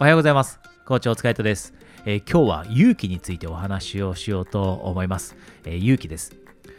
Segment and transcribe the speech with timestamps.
[0.00, 0.58] おはようございます。
[0.86, 1.74] 校長お疲れ様です、
[2.06, 5.36] えー、今日は勇気についてお話をしようと思います。
[5.66, 6.34] えー、勇気です。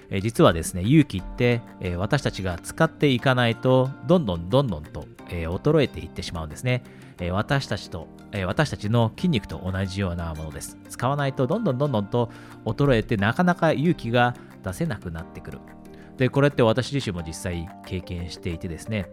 [0.09, 6.81] えー、実はですね、勇気って、え私たちが使っていかないと、どんどんどんどんと、え衰えていってしまうんですね。
[7.19, 10.79] え私たちと、え私たちの筋肉と同じようなものです。
[10.89, 12.31] 使わないとどんどんどんどんと
[12.65, 14.33] 衰えて、なかなか勇気が
[14.63, 15.59] 出せなくなってくる。
[16.17, 19.07] で、これって私自身も実際経験していてですね、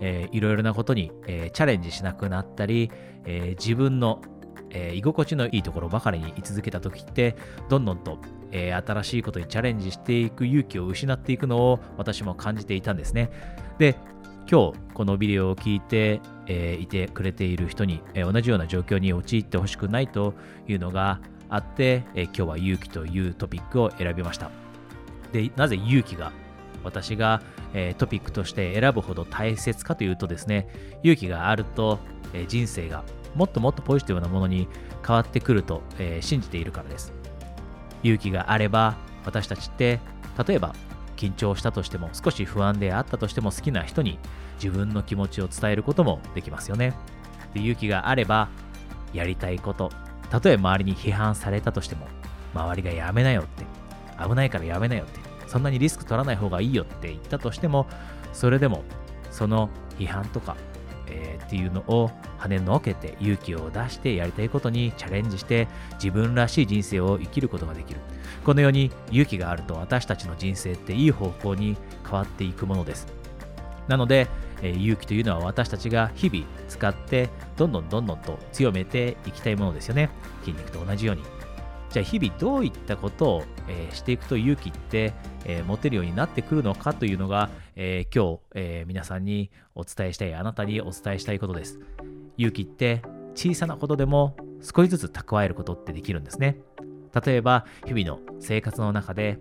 [0.00, 2.90] えー、いろいろなことに、えー、チャレンジしなくなったり、
[3.24, 4.20] えー、自分の、
[4.70, 7.36] えー、居心地のいいところばかりに居続けた時って
[7.68, 8.18] どんどんと、
[8.50, 13.30] えー、新しいことにチャレンジしていく勇気を失っていくのを私も感じていたんですね。
[13.78, 13.96] で
[14.50, 20.34] 今日このビデオを聞いて、えー、いてくれている人に、えー、同じような状況に陥ってほしくないと
[20.66, 24.50] いうのがあって、えー、今日は勇気というトピックを選びました。
[25.32, 26.32] でなぜ勇気が
[26.82, 27.42] 私が、
[27.74, 30.68] えー、トピックとして選ぶほど大切かというとですね、
[31.02, 31.98] 勇気があると、
[32.32, 33.04] えー、人生が
[33.34, 34.68] もっともっとポジティブなものに
[35.06, 37.12] 変わってくると、えー、信じているからです。
[38.02, 40.00] 勇気があれば私たちって
[40.46, 40.74] 例えば
[41.16, 44.18] 緊張したとしても少し不安であったとしても好きな人に
[44.54, 46.94] 自分の気持ちを伝えることもできますよね。
[47.52, 48.48] で勇気があれば
[49.12, 49.90] やりたいこと
[50.30, 52.06] たとえ周りに批判されたとしても
[52.54, 53.64] 周りがやめなよって
[54.26, 57.86] 危ないからやめなよってそんなにリスク取らない方がいいよって言ったとしても、
[58.32, 58.84] それでも
[59.32, 59.68] その
[59.98, 60.56] 批判とか、
[61.08, 68.00] えー、っていうのを跳ねのけて勇気を出してやりたいことにチャレンジして自分らしい人生を生きることができる。
[68.44, 73.08] このように勇気があると私たちの人生っていい方向に変わっていくものです。
[73.88, 74.28] なので、
[74.62, 80.10] え、勇気というのは私たちが日々使ってどんどんどんどんと強めていきたいものですよね。
[80.44, 81.39] 筋肉と同じように。
[81.90, 85.12] じゃあ日々どういったことを、えー、していくと勇気って、
[85.44, 91.80] えー、持てるようになってくるのかというのが、えー、今日、え皆さんにお伝えしたい、あなたにお伝えしたいことです。
[92.36, 93.02] 勇気って
[93.34, 96.58] 小さなことでも少しずつ蓄えることってできるんですね。
[97.24, 99.38] 例えば日々の生活の中で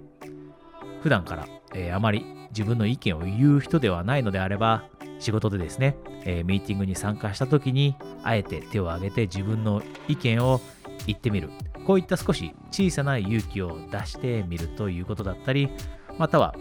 [1.04, 4.86] 普段から、えあまり自分の意見を言う人ではないのであれば
[5.20, 10.62] 仕事でですね、えミーティングに参加した時にあえて手を挙げて自分の意見を
[11.06, 11.52] 言ってみる
[11.90, 15.72] こういった少し小さな勇気を出してみるということだったり、
[16.20, 16.54] または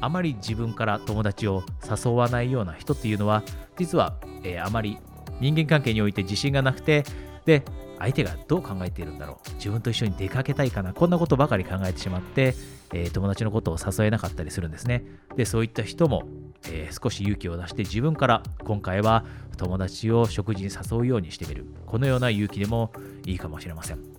[0.00, 3.42] あまり自分から友達を誘わないような人っていうのは、
[3.76, 4.98] 実は、えー、あまり
[5.40, 7.02] 人間関係において自信がなくて、
[7.44, 7.64] で、
[7.98, 12.54] 相手がどう考えているんだろう自分と一緒に出かけたいかなこんなことばかり考えてしまって、
[12.94, 15.04] えー、友達のことを誘えなかったりするんですね。
[15.34, 16.22] で、そういった人も、
[16.68, 19.24] えー、少し勇気を出して自分から今回は
[19.56, 21.66] 友達を食事に誘うようにしてみる。
[21.84, 22.92] このような勇気でも
[23.26, 24.17] いいかもしれません。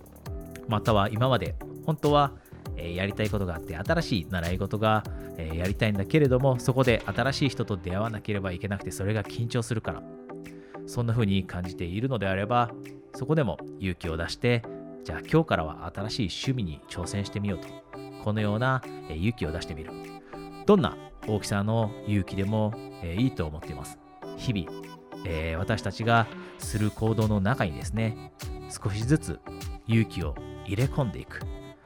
[0.70, 2.32] または今まで本当は
[2.76, 5.04] やりたいことがあって新しい習い事が
[5.54, 10.02] やりたいんだけれどもそこで新しい人と出会わなければいけなくてそれが緊張するから
[10.86, 12.70] そんな風に感じているのであれば
[13.14, 14.62] そこでも勇気を出して
[15.04, 17.68] じゃあ今日からは新しい趣味に挑戦してみようと。
[18.22, 19.90] このような勇気を出してみる。
[20.66, 23.98] どんな大きさの勇気でもいいと思っています。
[24.36, 24.82] 日々、
[25.26, 26.26] え私たちが
[26.58, 28.32] する行動の中にですね
[28.68, 29.40] 少しずつ
[29.86, 30.34] 勇気を
[30.70, 31.40] 入れ込んでいく。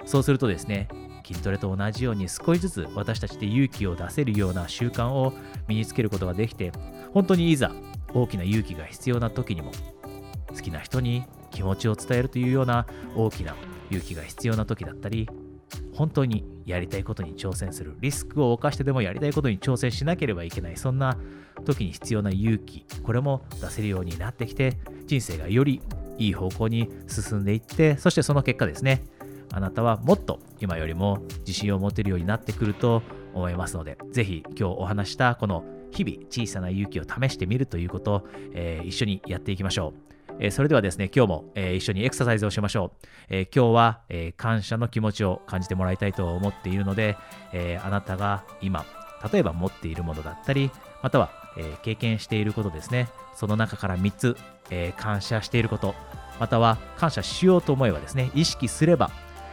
[0.04, 0.88] そうするとですね、
[1.26, 5.32] 筋トレと同じように少しずつ私たちで勇気を出せるような習慣を
[5.66, 6.70] 身につけることができて、
[7.12, 7.72] 本当にいざ
[8.12, 9.72] 大きな勇気が必要な時にも、
[10.48, 12.86] 好きな人に気持ちを伝えるというような
[13.16, 13.54] 大きな
[13.90, 15.28] 勇気が必要な時だったり、
[15.94, 21.16] 本当にやりたいことに挑戦する、リスクを冒してでもやりたいことに挑戦しなければいけない、そんな
[21.64, 25.80] 時に必要な勇気、これも出せるようになってきて、人生がより
[26.18, 29.04] いい方向に進んでいって、そしてその結果ですね、
[29.52, 33.02] あなたはもっと今よりも自信を持てるようになってくると
[33.34, 40.14] 思いますので、ぜひ今日お話したこの日々小さな勇気を試してみるということを、えー、一緒にやっていきましょう。
[40.40, 43.06] え、それではですね、今日も、え、一緒にエクササイズをしましょう。
[43.30, 47.16] え、今日は、え感謝の気持ちを感じてもらいたいと思っているので、
[47.52, 48.84] えあなたが今、
[49.32, 54.36] 例えば持っているものだったり、または、え経験していることですね、その中から3つ、
[54.70, 55.94] え感謝していること、
[56.40, 59.10] または感謝しようと思えばですね、意識すれば、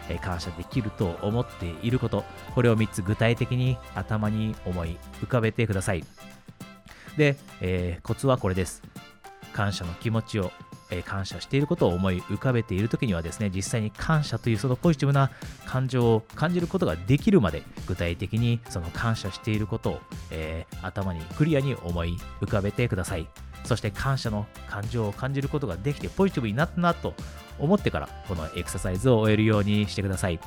[0.09, 2.24] え感謝できると思っていること、
[2.56, 6.03] これを3つ具体的に頭に思い浮かべてください。
[7.18, 8.81] で、えー、コツはこれです。
[9.54, 10.51] 感謝の気持ちを
[10.92, 15.32] え感謝していることを思い浮かべている時にはですね実際に感謝というそのポジティブな
[15.66, 20.00] 感情を感じることができるまで具体的にその感謝していることを、
[20.30, 23.28] えー、頭にクリアに思い浮かべてください。
[23.64, 27.14] そして感謝の感情を感じることができてポジティブになったなと
[27.60, 30.40] 思ってからこのエクササイズを終えるようにしてください、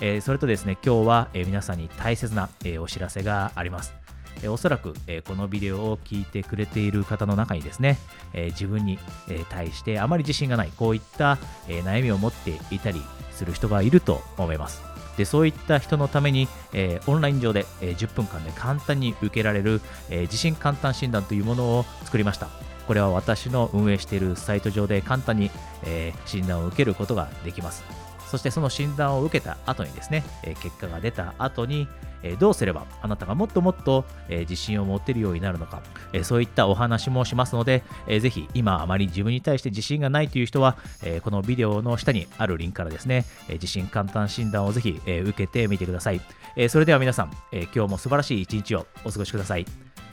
[0.00, 3.94] えー、それとですね今日は、えー、皆さんに大切な、えお知らせがあります。
[4.42, 7.98] えおそらく、えこのビデオを聞いてくれている方の中にですね、
[8.32, 8.98] え自分に、
[9.28, 11.38] え対してあまり自信がない、こういった、
[11.68, 13.02] え悩みを持っていたり
[13.32, 14.82] する人がいると思います。
[15.16, 19.80] でそういった人のために、えー、オンライン上で、えー、10分間で簡単に受けられる、
[20.10, 22.48] えー、地震簡単診断というものを作りました。
[22.86, 25.50] これは私の運営しているサイト上で簡単に、
[25.84, 27.82] え診断を受けることができます。
[28.30, 31.88] そしてその診断を受けた後にですね、え結果が出た後に、
[32.26, 35.82] えどうすればあなたがもっともっと、え自信を持てるようになるのか、
[36.12, 46.20] えそういったお話もしますので、えー、ぜひ今あまり自分に対して自信がないという人は、えこのビデオの下にあるリンクからですね、え自信簡単診断をぜひ、え受けてみてください、
[46.56, 49.66] えそれでは皆さん、え今日も素晴らしい一日をお過ごしください。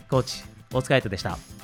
[0.10, 0.44] コーチ、
[0.74, 1.63] お疲れ様でした。